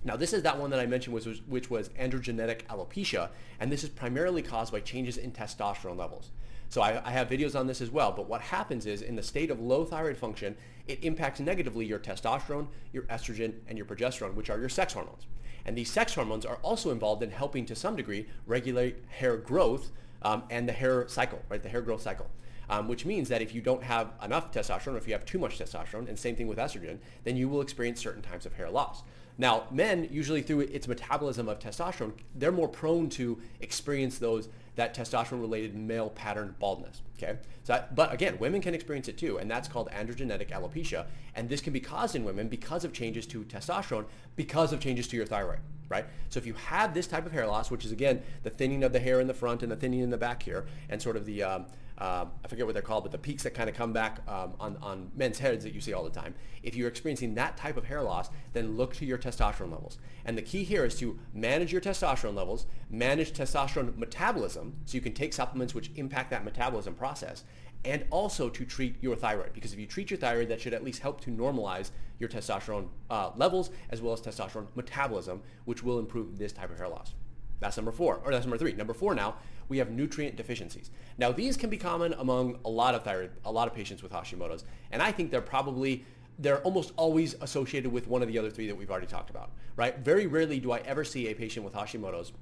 Now, 0.05 0.17
this 0.17 0.35
is 0.35 0.43
that 0.43 0.59
one 0.59 0.71
that 0.71 0.81
I 0.81 0.87
mentioned, 0.87 1.15
which 1.15 1.25
was, 1.25 1.41
which 1.47 1.71
was 1.71 1.89
androgenetic 1.91 2.65
alopecia, 2.67 3.31
and 3.59 3.73
this 3.73 3.83
is 3.83 3.89
primarily 3.89 4.43
caused 4.43 4.71
by 4.71 4.81
changes 4.81 5.17
in 5.17 5.33
testosterone 5.33 5.97
levels. 5.97 6.31
So 6.69 6.83
I, 6.83 7.01
I, 7.05 7.13
have 7.13 7.29
videos 7.29 7.59
on 7.59 7.67
this 7.67 7.81
as 7.81 7.91
well, 7.91 8.13
but 8.13 8.29
what 8.29 8.41
happens 8.41 8.85
is 8.85 9.01
in 9.01 9.17
the 9.17 9.23
state 9.23 9.51
of 9.51 9.61
low 9.61 9.85
thyroid 9.85 10.17
function, 10.17 10.57
it 10.89 11.03
impacts 11.03 11.41
negatively 11.41 11.87
your 11.87 11.99
testosterone, 11.99 12.67
your 12.93 13.05
estrogen, 13.05 13.55
and 13.69 13.79
your 13.79 13.87
progesterone, 13.87 14.35
which 14.35 14.51
are 14.51 14.59
your 14.59 14.69
sex 14.69 14.93
hormones. 14.93 15.27
And 15.65 15.79
these 15.79 15.91
sex 15.91 16.15
hormones 16.15 16.45
are 16.45 16.57
also 16.57 16.91
involved 16.91 17.23
in 17.23 17.31
helping 17.31 17.65
to 17.67 17.75
some 17.75 17.97
degree 17.97 18.27
regulate 18.47 19.05
hair 19.09 19.37
growth 19.37 19.91
um, 20.23 20.43
and 20.51 20.69
the 20.69 20.73
hair 20.73 21.07
cycle, 21.09 21.41
right, 21.49 21.63
the 21.63 21.69
hair 21.69 21.83
growth 21.83 22.03
cycle. 22.03 22.29
Um, 22.71 22.89
which 22.89 23.05
means 23.05 23.29
that 23.29 23.43
if 23.43 23.55
you 23.55 23.61
don't 23.61 23.83
have 23.83 24.13
enough 24.23 24.51
testosterone 24.51 24.95
or 24.95 24.97
if 24.97 25.07
you 25.07 25.13
have 25.13 25.27
too 25.27 25.39
much 25.39 25.59
testosterone, 25.59 26.09
and 26.09 26.19
same 26.19 26.35
thing 26.35 26.49
with 26.49 26.59
estrogen, 26.59 26.99
then 27.25 27.37
you 27.37 27.49
will 27.49 27.61
experience 27.61 28.01
certain 28.01 28.23
types 28.23 28.47
of 28.47 28.55
hair 28.55 28.71
loss. 28.71 29.03
Now, 29.37 29.65
men 29.71 30.09
usually 30.11 30.43
through 30.43 30.61
its 30.61 30.87
metabolism 30.87 31.49
of 31.49 31.59
testosterone, 31.59 32.13
they're 32.35 32.53
more 32.53 32.69
prone 32.69 33.09
to 33.11 33.41
experience 33.61 34.19
those 34.19 34.49
that 34.77 34.95
testosterone-related 34.97 35.75
male 35.75 36.11
pattern 36.11 36.55
baldness. 36.59 37.03
Okay, 37.17 37.39
so 37.63 37.85
but 37.95 38.13
again, 38.13 38.39
women 38.39 38.61
can 38.61 38.75
experience 38.75 39.09
it 39.09 39.19
too, 39.19 39.39
and 39.39 39.51
that's 39.51 39.69
called 39.69 39.89
androgenetic 39.91 40.51
alopecia, 40.51 41.07
and 41.35 41.49
this 41.49 41.61
can 41.61 41.73
be 41.73 41.81
caused 41.81 42.17
in 42.17 42.25
women 42.25 42.49
because 42.49 42.85
of 42.85 42.93
changes 42.93 43.27
to 43.27 43.45
testosterone, 43.45 44.07
because 44.37 44.73
of 44.73 44.81
changes 44.81 45.07
to 45.09 45.17
your 45.17 45.27
thyroid. 45.27 45.61
Right. 45.89 46.07
So 46.31 46.39
if 46.39 46.47
you 46.47 46.55
have 46.55 46.95
this 46.95 47.07
type 47.07 47.27
of 47.27 47.33
hair 47.33 47.47
loss, 47.47 47.71
which 47.71 47.85
is 47.85 47.93
again 47.93 48.23
the 48.43 48.51
thinning 48.51 48.83
of 48.85 48.93
the 48.93 49.01
hair 49.01 49.21
in 49.21 49.27
the 49.27 49.35
front 49.35 49.63
and 49.63 49.71
the 49.71 49.77
thinning 49.77 50.01
in 50.01 50.11
the 50.11 50.17
back 50.17 50.43
here, 50.43 50.65
and 50.89 51.01
sort 51.01 51.17
of 51.17 51.27
the 51.27 51.43
um, 51.43 51.67
uh, 51.99 52.27
I 52.45 52.49
forget 52.49 52.67
what 52.67 52.73
they're 52.73 52.83
called, 52.83 53.05
but 53.05 53.13
the 53.13 53.19
peaks 53.19 53.45
that 53.45 53.55
kind 53.55 53.71
of 53.71 53.77
come 53.77 53.93
back 53.93 54.21
um, 54.27 54.55
on, 54.59 54.77
on 54.83 55.11
men's 55.15 55.39
heads 55.39 55.63
that 55.65 55.73
you 55.73 55.81
see 55.81 55.93
all 55.93 56.03
the 56.03 56.11
time. 56.11 56.35
If 56.63 56.75
you're 56.75 56.89
experiencing 56.89 57.35
that 57.37 57.57
type 57.57 57.77
of 57.77 57.85
hair 57.85 58.03
loss, 58.03 58.31
then 58.53 58.77
look 58.77 58.95
to 58.97 59.05
your 59.05 59.19
testosterone 59.19 59.71
levels. 59.71 59.99
And 60.25 60.37
the 60.37 60.43
key 60.43 60.65
here 60.65 60.85
is 60.85 60.97
to 60.97 61.19
manage 61.33 61.71
your 61.71 61.81
testosterone 61.81 62.35
levels, 62.35 62.67
manage 62.91 63.33
testosterone 63.33 63.97
metabolism, 63.97 64.75
so 64.87 64.95
you 64.97 65.01
can 65.01 65.15
take 65.15 65.33
supplements 65.33 65.75
which 65.75 65.91
impact 65.95 66.31
that 66.31 66.45
metabolism 66.45 66.95
process, 66.95 67.45
and 67.85 68.05
also 68.11 68.49
to 68.49 68.65
treat 68.65 68.97
your 69.01 69.15
thyroid. 69.15 69.53
Because 69.53 69.73
if 69.73 69.79
you 69.79 69.87
treat 69.87 70.11
your 70.11 70.19
thyroid, 70.19 70.49
that 70.49 70.61
should 70.61 70.75
at 70.75 70.83
least 70.83 71.01
help 71.01 71.21
to 71.21 71.31
normalize 71.31 71.91
your 72.19 72.29
testosterone 72.29 72.89
uh, 73.11 73.31
levels 73.37 73.71
as 73.91 74.01
well 74.01 74.15
as 74.15 74.21
testosterone 74.21 74.67
metabolism, 74.75 75.43
which 75.65 75.83
will 75.83 75.99
improve 75.99 76.39
this 76.39 76.53
type 76.53 76.71
of 76.71 76.79
hair 76.79 76.89
loss. 76.89 77.15
That's 77.61 77.77
number 77.77 77.93
four, 77.93 78.21
or 78.25 78.33
that's 78.33 78.45
number 78.45 78.59
three. 78.59 78.73
Number 78.73 78.95
four 78.95 79.15
now, 79.15 79.37
we 79.69 79.79
have 79.79 79.91
nutrient 79.91 80.37
deficiencies. 80.37 80.91
Now 81.19 81.33
these 81.33 81.57
can 81.57 81.71
be 81.71 81.77
common 81.77 82.13
among 82.15 82.59
a 82.65 82.71
lot 82.71 82.95
of 82.95 83.05
thyroid, 83.05 83.31
a 83.45 83.53
lot 83.53 83.69
of 83.69 83.75
patients 83.75 84.03
with 84.03 84.13
Hashimoto's, 84.13 84.65
and 84.91 85.03
I 85.03 85.13
think 85.13 85.31
they're 85.31 85.41
probably 85.41 86.05
they're 86.39 86.61
almost 86.63 86.93
always 86.97 87.35
associated 87.41 87.93
with 87.93 88.09
one 88.09 88.21
of 88.21 88.29
the 88.29 88.39
other 88.39 88.51
three 88.51 88.67
that 88.67 88.77
we've 88.77 88.91
already 88.91 89.07
talked 89.07 89.31
about, 89.31 89.53
right? 89.77 89.99
Very 89.99 90.27
rarely 90.27 90.59
do 90.59 90.73
I 90.73 90.79
ever 90.79 91.05
see 91.05 91.29
a 91.29 91.35
patient 91.35 91.65
with 91.65 91.75
Hashimoto's 91.75 92.33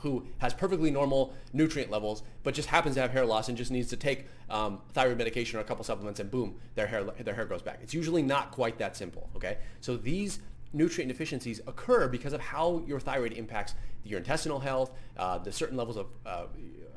who 0.00 0.26
has 0.38 0.52
perfectly 0.52 0.90
normal 0.90 1.32
nutrient 1.54 1.90
levels, 1.90 2.22
but 2.42 2.52
just 2.52 2.68
happens 2.68 2.94
to 2.94 3.00
have 3.00 3.10
hair 3.10 3.24
loss 3.24 3.48
and 3.48 3.56
just 3.56 3.70
needs 3.70 3.88
to 3.88 3.96
take 3.96 4.26
um, 4.50 4.82
thyroid 4.92 5.16
medication 5.16 5.58
or 5.58 5.62
a 5.62 5.64
couple 5.64 5.82
supplements, 5.82 6.20
and 6.20 6.30
boom, 6.30 6.56
their 6.74 6.86
hair 6.86 7.04
their 7.04 7.34
hair 7.34 7.46
grows 7.46 7.62
back. 7.62 7.78
It's 7.82 7.94
usually 7.94 8.22
not 8.22 8.50
quite 8.50 8.76
that 8.78 8.96
simple. 8.96 9.30
Okay, 9.34 9.58
so 9.80 9.96
these 9.96 10.40
nutrient 10.74 11.08
deficiencies 11.08 11.60
occur 11.66 12.08
because 12.08 12.32
of 12.32 12.40
how 12.40 12.82
your 12.86 13.00
thyroid 13.00 13.32
impacts 13.32 13.74
your 14.04 14.18
intestinal 14.18 14.58
health, 14.58 14.90
uh, 15.16 15.38
the 15.38 15.52
certain 15.52 15.76
levels 15.76 15.96
of 15.96 16.06
uh, 16.26 16.46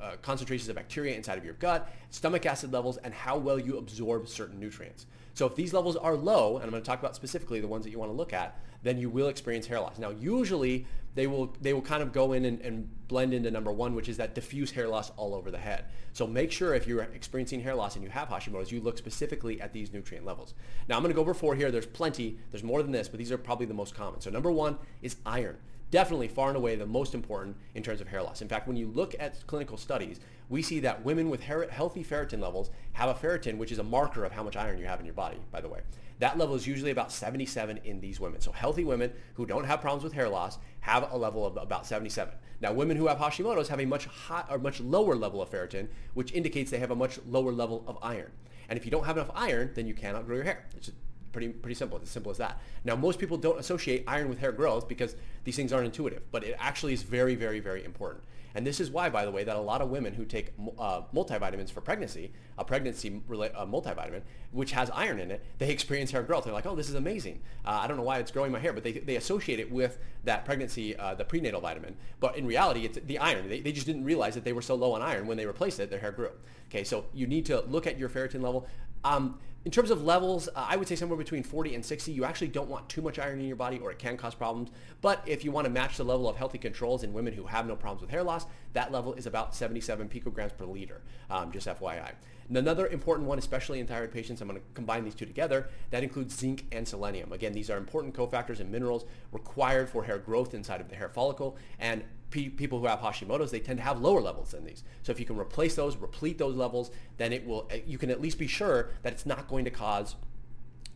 uh, 0.01 0.15
concentrations 0.21 0.67
of 0.69 0.75
bacteria 0.75 1.15
inside 1.15 1.37
of 1.37 1.45
your 1.45 1.53
gut, 1.55 1.91
stomach 2.09 2.45
acid 2.45 2.73
levels, 2.73 2.97
and 2.97 3.13
how 3.13 3.37
well 3.37 3.59
you 3.59 3.77
absorb 3.77 4.27
certain 4.27 4.59
nutrients. 4.59 5.05
So 5.37 5.45
if 5.45 5.53
these 5.53 5.71
levels 5.71 5.95
are 5.95 6.15
low, 6.15 6.55
and 6.55 6.63
I'm 6.63 6.71
going 6.71 6.81
to 6.81 6.87
talk 6.87 6.97
about 6.97 7.15
specifically 7.15 7.61
the 7.61 7.67
ones 7.67 7.83
that 7.85 7.91
you 7.91 7.99
want 7.99 8.09
to 8.09 8.15
look 8.17 8.33
at, 8.33 8.59
then 8.81 8.97
you 8.97 9.07
will 9.07 9.27
experience 9.27 9.67
hair 9.67 9.79
loss. 9.79 9.99
Now, 9.99 10.09
usually 10.09 10.87
they 11.13 11.27
will 11.27 11.55
they 11.61 11.73
will 11.73 11.81
kind 11.83 12.01
of 12.01 12.11
go 12.11 12.33
in 12.33 12.43
and, 12.43 12.59
and, 12.61 12.89
blend 13.07 13.33
into 13.33 13.49
number 13.49 13.71
one, 13.71 13.95
which 13.95 14.09
is 14.09 14.17
that 14.17 14.35
diffuse 14.35 14.71
hair 14.71 14.87
loss 14.87 15.11
all 15.15 15.33
over 15.33 15.49
the 15.49 15.57
head. 15.57 15.85
So 16.11 16.27
make 16.27 16.51
sure 16.51 16.73
if 16.73 16.87
you're 16.87 17.03
experiencing 17.03 17.61
hair 17.61 17.73
loss 17.73 17.95
and 17.95 18.03
you 18.03 18.09
have 18.09 18.27
Hashimoto's, 18.27 18.69
you 18.69 18.81
look 18.81 18.97
specifically 18.97 19.61
at 19.61 19.71
these 19.71 19.93
nutrient 19.93 20.25
levels. 20.25 20.55
Now, 20.89 20.97
I'm 20.97 21.03
going 21.03 21.11
to 21.11 21.15
go 21.15 21.21
over 21.21 21.33
four 21.33 21.55
here. 21.55 21.71
There's 21.71 21.85
plenty. 21.85 22.37
There's 22.51 22.63
more 22.63 22.81
than 22.83 22.91
this, 22.91 23.07
but 23.07 23.19
these 23.19 23.31
are 23.31 23.37
probably 23.37 23.67
the 23.67 23.75
most 23.75 23.95
common. 23.95 24.19
So 24.21 24.29
number 24.31 24.51
one 24.51 24.77
is 25.01 25.17
iron 25.25 25.57
definitely 25.91 26.27
far 26.27 26.49
and 26.49 26.57
away 26.57 26.75
the 26.75 26.85
most 26.85 27.13
important 27.13 27.55
in 27.75 27.83
terms 27.83 28.01
of 28.01 28.07
hair 28.07 28.21
loss. 28.21 28.41
In 28.41 28.47
fact, 28.47 28.67
when 28.67 28.77
you 28.77 28.87
look 28.87 29.15
at 29.19 29.45
clinical 29.47 29.77
studies, 29.77 30.19
we 30.49 30.61
see 30.61 30.79
that 30.81 31.03
women 31.03 31.29
with 31.29 31.43
healthy 31.43 32.03
ferritin 32.03 32.39
levels 32.39 32.69
have 32.93 33.09
a 33.09 33.13
ferritin, 33.13 33.57
which 33.57 33.71
is 33.71 33.79
a 33.79 33.83
marker 33.83 34.23
of 34.23 34.31
how 34.31 34.43
much 34.43 34.55
iron 34.55 34.77
you 34.77 34.85
have 34.85 34.99
in 34.99 35.05
your 35.05 35.15
body, 35.15 35.37
by 35.51 35.61
the 35.61 35.69
way. 35.69 35.81
That 36.19 36.37
level 36.37 36.55
is 36.55 36.65
usually 36.65 36.91
about 36.91 37.11
77 37.11 37.81
in 37.83 37.99
these 37.99 38.19
women. 38.19 38.41
So 38.41 38.51
healthy 38.51 38.83
women 38.83 39.11
who 39.35 39.45
don't 39.45 39.65
have 39.65 39.81
problems 39.81 40.03
with 40.03 40.13
hair 40.13 40.29
loss 40.29 40.57
have 40.79 41.11
a 41.11 41.17
level 41.17 41.45
of 41.45 41.57
about 41.57 41.85
77. 41.85 42.33
Now, 42.59 42.73
women 42.73 42.97
who 42.97 43.07
have 43.07 43.19
Hashimoto's 43.19 43.67
have 43.67 43.79
a 43.79 43.85
much 43.85 44.05
high, 44.07 44.45
or 44.49 44.57
much 44.57 44.79
lower 44.79 45.15
level 45.15 45.43
of 45.43 45.51
ferritin, 45.51 45.89
which 46.15 46.31
indicates 46.33 46.71
they 46.71 46.79
have 46.79 46.89
a 46.89 46.95
much 46.95 47.19
lower 47.27 47.51
level 47.51 47.83
of 47.85 47.99
iron. 48.01 48.31
And 48.67 48.77
if 48.77 48.85
you 48.85 48.89
don't 48.89 49.05
have 49.05 49.15
enough 49.15 49.31
iron, 49.35 49.71
then 49.75 49.85
you 49.85 49.93
cannot 49.93 50.25
grow 50.25 50.37
your 50.37 50.45
hair. 50.45 50.65
It's 50.75 50.91
pretty 51.31 51.49
pretty 51.49 51.75
simple. 51.75 51.97
It's 51.97 52.07
as 52.07 52.11
simple 52.11 52.31
as 52.31 52.37
that. 52.37 52.59
Now, 52.83 52.95
most 52.95 53.19
people 53.19 53.37
don't 53.37 53.59
associate 53.59 54.03
iron 54.07 54.29
with 54.29 54.39
hair 54.39 54.51
growth 54.51 54.87
because 54.87 55.15
these 55.43 55.55
things 55.55 55.73
aren't 55.73 55.85
intuitive, 55.85 56.23
but 56.31 56.43
it 56.43 56.55
actually 56.59 56.93
is 56.93 57.03
very, 57.03 57.35
very, 57.35 57.59
very 57.59 57.83
important. 57.83 58.23
And 58.57 58.65
this 58.65 58.79
is 58.79 58.89
why, 58.89 59.09
by 59.11 59.23
the 59.23 59.29
way, 59.29 59.43
that 59.43 59.55
a 59.55 59.61
lot 59.61 59.81
of 59.81 59.89
women 59.91 60.15
who 60.15 60.25
take 60.25 60.51
uh, 60.79 61.01
multivitamins 61.13 61.69
for 61.69 61.79
pregnancy, 61.79 62.31
a 62.57 62.65
pregnancy 62.65 63.21
uh, 63.29 63.65
multivitamin, 63.67 64.23
which 64.49 64.71
has 64.71 64.89
iron 64.89 65.19
in 65.19 65.29
it, 65.29 65.45
they 65.59 65.69
experience 65.69 66.09
hair 66.09 66.23
growth. 66.23 66.45
They're 66.45 66.53
like, 66.53 66.65
oh, 66.65 66.75
this 66.75 66.89
is 66.89 66.95
amazing. 66.95 67.43
Uh, 67.63 67.81
I 67.83 67.87
don't 67.87 67.97
know 67.97 68.03
why 68.03 68.17
it's 68.17 68.31
growing 68.31 68.51
my 68.51 68.57
hair, 68.57 68.73
but 68.73 68.83
they, 68.83 68.93
they 68.93 69.15
associate 69.15 69.59
it 69.59 69.71
with 69.71 69.99
that 70.23 70.43
pregnancy, 70.43 70.97
uh, 70.97 71.13
the 71.13 71.23
prenatal 71.23 71.61
vitamin. 71.61 71.95
But 72.19 72.35
in 72.35 72.47
reality, 72.47 72.85
it's 72.85 72.97
the 73.05 73.19
iron. 73.19 73.47
They, 73.47 73.59
they 73.59 73.71
just 73.71 73.85
didn't 73.85 74.05
realize 74.05 74.33
that 74.33 74.43
they 74.43 74.53
were 74.53 74.63
so 74.63 74.73
low 74.73 74.93
on 74.93 75.03
iron 75.03 75.27
when 75.27 75.37
they 75.37 75.45
replaced 75.45 75.79
it, 75.79 75.91
their 75.91 75.99
hair 75.99 76.11
grew. 76.11 76.31
Okay, 76.69 76.83
so 76.83 77.05
you 77.13 77.27
need 77.27 77.45
to 77.45 77.61
look 77.67 77.85
at 77.85 77.99
your 77.99 78.09
ferritin 78.09 78.41
level. 78.41 78.67
Um, 79.07 79.39
in 79.63 79.71
terms 79.71 79.89
of 79.89 80.03
levels, 80.03 80.47
uh, 80.49 80.65
I 80.69 80.77
would 80.77 80.87
say 80.87 80.95
somewhere 80.95 81.17
between 81.17 81.43
40 81.43 81.75
and 81.75 81.85
60. 81.85 82.11
You 82.11 82.23
actually 82.25 82.47
don't 82.47 82.69
want 82.69 82.87
too 82.87 83.01
much 83.01 83.19
iron 83.19 83.39
in 83.39 83.47
your 83.47 83.55
body 83.55 83.79
or 83.79 83.91
it 83.91 83.99
can 83.99 84.15
cause 84.15 84.33
problems. 84.33 84.69
But 85.01 85.21
if 85.25 85.43
you 85.43 85.51
want 85.51 85.65
to 85.65 85.71
match 85.71 85.97
the 85.97 86.05
level 86.05 86.29
of 86.29 86.37
healthy 86.37 86.57
controls 86.57 87.03
in 87.03 87.13
women 87.13 87.33
who 87.33 87.45
have 87.45 87.67
no 87.67 87.75
problems 87.75 88.01
with 88.01 88.09
hair 88.09 88.23
loss, 88.23 88.45
that 88.73 88.91
level 88.91 89.13
is 89.13 89.25
about 89.25 89.55
77 89.55 90.07
picograms 90.09 90.55
per 90.57 90.65
liter, 90.65 91.01
um, 91.29 91.51
just 91.51 91.67
FYI. 91.67 92.13
And 92.47 92.57
another 92.57 92.87
important 92.87 93.27
one, 93.27 93.37
especially 93.37 93.79
in 93.79 93.87
thyroid 93.87 94.11
patients, 94.11 94.41
I'm 94.41 94.47
going 94.47 94.59
to 94.59 94.65
combine 94.73 95.03
these 95.03 95.15
two 95.15 95.25
together, 95.25 95.69
that 95.91 96.03
includes 96.03 96.35
zinc 96.37 96.65
and 96.71 96.87
selenium. 96.87 97.33
Again, 97.33 97.53
these 97.53 97.69
are 97.69 97.77
important 97.77 98.13
cofactors 98.13 98.59
and 98.59 98.71
minerals 98.71 99.05
required 99.31 99.89
for 99.89 100.03
hair 100.03 100.17
growth 100.17 100.53
inside 100.53 100.79
of 100.79 100.89
the 100.89 100.95
hair 100.95 101.09
follicle. 101.09 101.57
And 101.79 102.03
pe- 102.31 102.49
people 102.49 102.79
who 102.79 102.85
have 102.85 102.99
Hashimoto's, 102.99 103.51
they 103.51 103.59
tend 103.59 103.79
to 103.79 103.83
have 103.83 103.99
lower 103.99 104.21
levels 104.21 104.51
than 104.51 104.63
these. 104.63 104.83
So 105.03 105.11
if 105.11 105.19
you 105.19 105.25
can 105.25 105.37
replace 105.37 105.75
those, 105.75 105.97
replete 105.97 106.37
those 106.37 106.55
levels, 106.55 106.89
then 107.17 107.33
it 107.33 107.45
will, 107.45 107.67
eh, 107.69 107.81
you 107.85 107.97
can 107.97 108.09
at 108.09 108.21
least 108.21 108.39
be 108.39 108.47
sure 108.47 108.91
that 109.01 109.11
it's 109.11 109.25
not 109.25 109.47
going 109.49 109.65
to 109.65 109.71
cause 109.71 110.15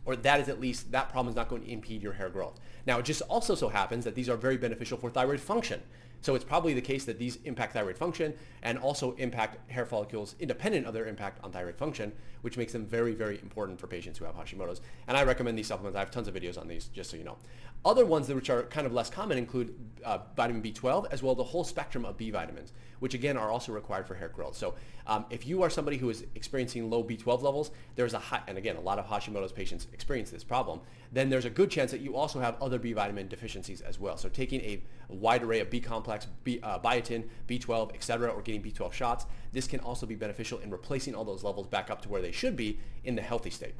or 0.04 0.16
that 0.16 0.40
is 0.40 0.48
at 0.48 0.60
least 0.60 0.90
that 0.92 1.08
problem 1.10 1.30
is 1.30 1.36
not 1.36 1.48
going 1.48 1.62
to 1.62 1.70
impede 1.70 2.02
your 2.02 2.14
hair 2.14 2.28
growth. 2.28 2.58
Now, 2.86 2.98
it 2.98 3.04
just 3.04 3.22
also 3.22 3.54
so 3.54 3.68
happens 3.68 4.04
that 4.04 4.14
these 4.14 4.28
are 4.28 4.36
very 4.36 4.56
beneficial 4.56 4.98
for 4.98 5.10
thyroid 5.10 5.40
function. 5.40 5.80
So 6.22 6.36
it's 6.36 6.44
probably 6.44 6.72
the 6.72 6.80
case 6.80 7.04
that 7.04 7.18
these 7.18 7.38
impact 7.44 7.74
thyroid 7.74 7.98
function 7.98 8.32
and 8.62 8.78
also 8.78 9.14
impact 9.16 9.70
hair 9.70 9.84
follicles 9.84 10.36
independent 10.38 10.86
of 10.86 10.94
their 10.94 11.06
impact 11.06 11.44
on 11.44 11.50
thyroid 11.50 11.76
function, 11.76 12.12
which 12.42 12.56
makes 12.56 12.72
them 12.72 12.86
very, 12.86 13.12
very 13.12 13.40
important 13.40 13.80
for 13.80 13.88
patients 13.88 14.18
who 14.18 14.24
have 14.24 14.36
Hashimoto's. 14.36 14.80
And 15.08 15.16
I 15.16 15.24
recommend 15.24 15.58
these 15.58 15.66
supplements. 15.66 15.96
I 15.96 16.00
have 16.00 16.12
tons 16.12 16.28
of 16.28 16.34
videos 16.34 16.56
on 16.56 16.68
these, 16.68 16.86
just 16.86 17.10
so 17.10 17.16
you 17.16 17.24
know. 17.24 17.36
Other 17.84 18.06
ones 18.06 18.28
which 18.28 18.50
are 18.50 18.62
kind 18.64 18.86
of 18.86 18.92
less 18.92 19.10
common 19.10 19.36
include 19.36 19.74
uh, 20.04 20.18
vitamin 20.36 20.62
B12 20.62 21.06
as 21.10 21.22
well 21.22 21.34
the 21.34 21.42
whole 21.42 21.64
spectrum 21.64 22.04
of 22.04 22.16
B 22.16 22.30
vitamins, 22.30 22.72
which 23.00 23.14
again 23.14 23.36
are 23.36 23.50
also 23.50 23.72
required 23.72 24.06
for 24.06 24.14
hair 24.14 24.28
growth. 24.28 24.56
So 24.56 24.76
um, 25.08 25.24
if 25.30 25.44
you 25.44 25.62
are 25.62 25.70
somebody 25.70 25.96
who 25.96 26.08
is 26.08 26.24
experiencing 26.36 26.88
low 26.88 27.02
B12 27.02 27.42
levels, 27.42 27.72
there's 27.96 28.14
a 28.14 28.20
high, 28.20 28.42
and 28.46 28.56
again, 28.56 28.76
a 28.76 28.80
lot 28.80 29.00
of 29.00 29.06
Hashimoto's 29.06 29.50
patients 29.50 29.88
experience 29.92 30.30
this 30.30 30.44
problem, 30.44 30.80
then 31.12 31.28
there's 31.28 31.44
a 31.44 31.50
good 31.50 31.70
chance 31.70 31.90
that 31.90 32.00
you 32.00 32.16
also 32.16 32.40
have 32.40 32.60
other 32.60 32.78
B 32.78 32.94
vitamin 32.94 33.28
deficiencies 33.28 33.82
as 33.82 34.00
well. 34.00 34.16
So 34.16 34.28
taking 34.30 34.60
a 34.62 34.82
wide 35.08 35.42
array 35.42 35.60
of 35.60 35.70
B 35.70 35.78
complex, 35.78 36.26
B, 36.42 36.58
uh, 36.62 36.78
biotin, 36.78 37.24
B12, 37.46 37.94
etc., 37.94 38.30
or 38.30 38.40
getting 38.40 38.62
B12 38.62 38.92
shots, 38.92 39.26
this 39.52 39.66
can 39.66 39.80
also 39.80 40.06
be 40.06 40.14
beneficial 40.14 40.58
in 40.60 40.70
replacing 40.70 41.14
all 41.14 41.24
those 41.24 41.44
levels 41.44 41.66
back 41.66 41.90
up 41.90 42.00
to 42.02 42.08
where 42.08 42.22
they 42.22 42.32
should 42.32 42.56
be 42.56 42.78
in 43.04 43.14
the 43.14 43.22
healthy 43.22 43.50
state. 43.50 43.74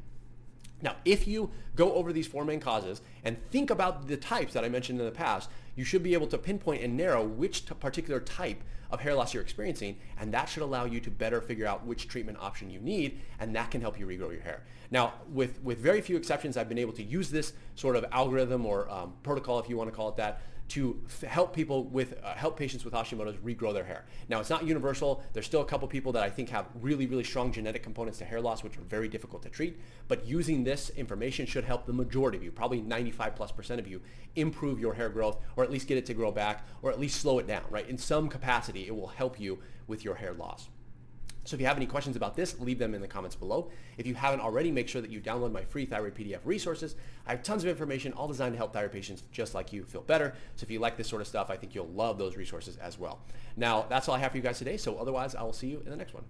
Now, 0.83 0.97
if 1.05 1.27
you 1.27 1.49
go 1.75 1.93
over 1.93 2.13
these 2.13 2.27
four 2.27 2.43
main 2.45 2.59
causes 2.59 3.01
and 3.23 3.37
think 3.49 3.71
about 3.71 4.07
the 4.07 4.17
types 4.17 4.53
that 4.53 4.65
I 4.65 4.69
mentioned 4.69 4.99
in 4.99 5.05
the 5.05 5.11
past, 5.11 5.49
you 5.75 5.83
should 5.83 6.03
be 6.03 6.13
able 6.13 6.27
to 6.27 6.37
pinpoint 6.37 6.83
and 6.83 6.95
narrow 6.95 7.23
which 7.23 7.65
t- 7.65 7.73
particular 7.75 8.19
type 8.19 8.63
of 8.91 8.99
hair 8.99 9.15
loss 9.15 9.33
you're 9.33 9.41
experiencing, 9.41 9.97
and 10.19 10.31
that 10.33 10.47
should 10.47 10.61
allow 10.61 10.85
you 10.85 10.99
to 10.99 11.09
better 11.09 11.41
figure 11.41 11.65
out 11.65 11.85
which 11.85 12.07
treatment 12.07 12.37
option 12.39 12.69
you 12.69 12.79
need, 12.79 13.19
and 13.39 13.55
that 13.55 13.71
can 13.71 13.81
help 13.81 13.99
you 13.99 14.05
regrow 14.05 14.31
your 14.31 14.41
hair. 14.41 14.63
Now, 14.91 15.13
with, 15.31 15.61
with 15.63 15.79
very 15.79 15.99
few 15.99 16.15
exceptions, 16.15 16.57
I've 16.57 16.69
been 16.69 16.77
able 16.77 16.93
to 16.93 17.03
use 17.03 17.31
this 17.31 17.53
sort 17.73 17.95
of 17.95 18.05
algorithm 18.11 18.65
or 18.65 18.89
um, 18.91 19.13
protocol, 19.23 19.57
if 19.57 19.67
you 19.67 19.75
want 19.75 19.89
to 19.89 19.95
call 19.95 20.09
it 20.09 20.17
that, 20.17 20.41
to 20.69 20.99
f- 21.05 21.29
help 21.29 21.53
people 21.53 21.83
with 21.85 22.15
uh, 22.23 22.33
help 22.33 22.57
patients 22.57 22.85
with 22.85 22.93
Hashimoto's 22.93 23.37
regrow 23.37 23.73
their 23.73 23.83
hair. 23.83 24.05
Now 24.29 24.39
it's 24.39 24.49
not 24.49 24.65
universal. 24.65 25.23
There's 25.33 25.45
still 25.45 25.61
a 25.61 25.65
couple 25.65 25.87
people 25.87 26.11
that 26.13 26.23
I 26.23 26.29
think 26.29 26.49
have 26.49 26.67
really 26.81 27.05
really 27.05 27.23
strong 27.23 27.51
genetic 27.51 27.83
components 27.83 28.19
to 28.19 28.25
hair 28.25 28.41
loss, 28.41 28.63
which 28.63 28.77
are 28.77 28.81
very 28.81 29.07
difficult 29.07 29.43
to 29.43 29.49
treat. 29.49 29.79
But 30.07 30.25
using 30.25 30.63
this 30.63 30.89
information 30.91 31.45
should 31.45 31.63
help 31.63 31.85
the 31.85 31.93
majority 31.93 32.37
of 32.37 32.43
you, 32.43 32.51
probably 32.51 32.81
95 32.81 33.35
plus 33.35 33.51
percent 33.51 33.79
of 33.79 33.87
you, 33.87 34.01
improve 34.35 34.79
your 34.79 34.93
hair 34.93 35.09
growth, 35.09 35.37
or 35.55 35.63
at 35.63 35.71
least 35.71 35.87
get 35.87 35.97
it 35.97 36.05
to 36.07 36.13
grow 36.13 36.31
back, 36.31 36.65
or 36.81 36.91
at 36.91 36.99
least 36.99 37.19
slow 37.19 37.39
it 37.39 37.47
down. 37.47 37.63
Right? 37.69 37.87
In 37.87 37.97
some 37.97 38.29
capacity, 38.29 38.87
it 38.87 38.95
will 38.95 39.07
help 39.07 39.39
you 39.39 39.59
with 39.87 40.03
your 40.03 40.15
hair 40.15 40.33
loss. 40.33 40.69
So 41.45 41.55
if 41.55 41.61
you 41.61 41.67
have 41.67 41.77
any 41.77 41.85
questions 41.85 42.15
about 42.15 42.35
this, 42.35 42.59
leave 42.59 42.79
them 42.79 42.93
in 42.93 43.01
the 43.01 43.07
comments 43.07 43.35
below. 43.35 43.69
If 43.97 44.07
you 44.07 44.15
haven't 44.15 44.39
already, 44.39 44.71
make 44.71 44.87
sure 44.87 45.01
that 45.01 45.11
you 45.11 45.19
download 45.19 45.51
my 45.51 45.63
free 45.63 45.85
thyroid 45.85 46.15
PDF 46.15 46.39
resources. 46.45 46.95
I 47.27 47.31
have 47.31 47.43
tons 47.43 47.63
of 47.63 47.69
information 47.69 48.13
all 48.13 48.27
designed 48.27 48.53
to 48.53 48.57
help 48.57 48.73
thyroid 48.73 48.91
patients 48.93 49.23
just 49.31 49.53
like 49.53 49.73
you 49.73 49.83
feel 49.83 50.01
better. 50.01 50.35
So 50.55 50.63
if 50.63 50.71
you 50.71 50.79
like 50.79 50.97
this 50.97 51.07
sort 51.07 51.21
of 51.21 51.27
stuff, 51.27 51.49
I 51.49 51.57
think 51.57 51.75
you'll 51.75 51.87
love 51.87 52.17
those 52.17 52.37
resources 52.37 52.77
as 52.77 52.97
well. 52.97 53.19
Now, 53.57 53.85
that's 53.89 54.07
all 54.07 54.15
I 54.15 54.19
have 54.19 54.31
for 54.31 54.37
you 54.37 54.43
guys 54.43 54.57
today. 54.57 54.77
So 54.77 54.97
otherwise, 54.97 55.35
I 55.35 55.43
will 55.43 55.53
see 55.53 55.67
you 55.67 55.81
in 55.83 55.89
the 55.89 55.97
next 55.97 56.13
one. 56.13 56.23